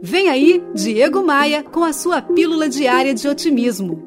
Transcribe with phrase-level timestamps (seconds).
[0.00, 4.06] Vem aí, Diego Maia, com a sua pílula diária de otimismo.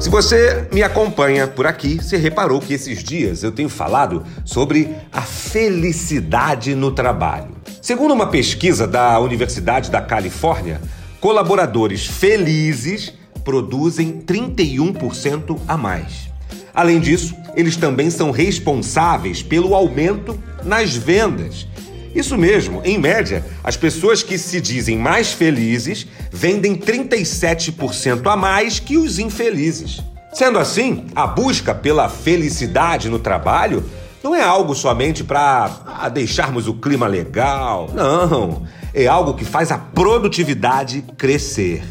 [0.00, 4.88] Se você me acompanha por aqui, você reparou que esses dias eu tenho falado sobre
[5.12, 7.50] a felicidade no trabalho.
[7.82, 10.80] Segundo uma pesquisa da Universidade da Califórnia,
[11.20, 13.12] colaboradores felizes
[13.44, 16.30] produzem 31% a mais.
[16.72, 21.66] Além disso, eles também são responsáveis pelo aumento nas vendas
[22.14, 28.80] isso mesmo, em média, as pessoas que se dizem mais felizes vendem 37% a mais
[28.80, 30.00] que os infelizes.
[30.32, 33.84] Sendo assim, a busca pela felicidade no trabalho
[34.22, 37.90] não é algo somente para ah, deixarmos o clima legal.
[37.92, 41.82] Não, é algo que faz a produtividade crescer.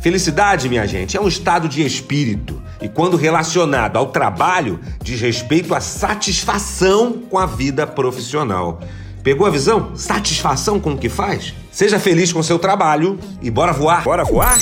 [0.00, 5.74] Felicidade, minha gente, é um estado de espírito e, quando relacionado ao trabalho, diz respeito
[5.74, 8.80] à satisfação com a vida profissional.
[9.24, 9.96] Pegou a visão?
[9.96, 11.54] Satisfação com o que faz?
[11.72, 14.04] Seja feliz com seu trabalho e bora voar!
[14.04, 14.58] Bora voar?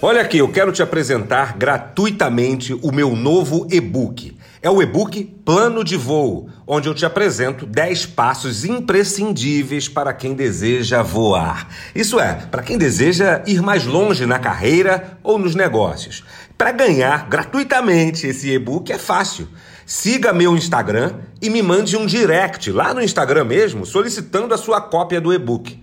[0.00, 4.36] Olha aqui, eu quero te apresentar gratuitamente o meu novo e-book.
[4.64, 10.34] É o e-book Plano de Voo, onde eu te apresento 10 passos imprescindíveis para quem
[10.34, 11.66] deseja voar.
[11.92, 16.22] Isso é, para quem deseja ir mais longe na carreira ou nos negócios.
[16.56, 19.48] Para ganhar gratuitamente esse e-book é fácil.
[19.84, 24.80] Siga meu Instagram e me mande um direct lá no Instagram mesmo solicitando a sua
[24.80, 25.81] cópia do e-book.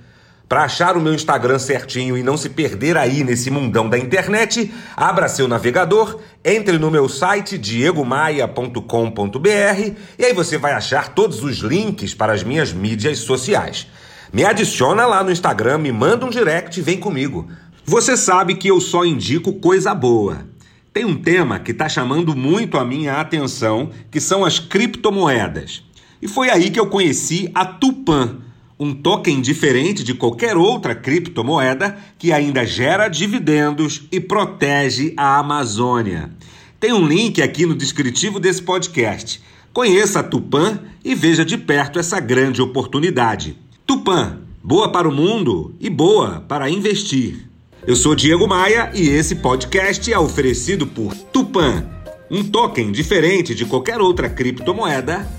[0.49, 4.73] Para achar o meu Instagram certinho e não se perder aí nesse mundão da internet,
[4.97, 8.79] abra seu navegador, entre no meu site diegomaia.com.br
[10.17, 13.85] e aí você vai achar todos os links para as minhas mídias sociais.
[14.33, 17.47] Me adiciona lá no Instagram, me manda um direct e vem comigo.
[17.85, 20.47] Você sabe que eu só indico coisa boa.
[20.91, 25.83] Tem um tema que está chamando muito a minha atenção, que são as criptomoedas.
[26.19, 28.48] E foi aí que eu conheci a Tupan
[28.79, 36.31] um token diferente de qualquer outra criptomoeda que ainda gera dividendos e protege a Amazônia.
[36.79, 39.41] Tem um link aqui no descritivo desse podcast.
[39.73, 43.57] Conheça a Tupan e veja de perto essa grande oportunidade.
[43.85, 47.49] Tupan, boa para o mundo e boa para investir.
[47.85, 51.85] Eu sou Diego Maia e esse podcast é oferecido por Tupan,
[52.31, 55.38] um token diferente de qualquer outra criptomoeda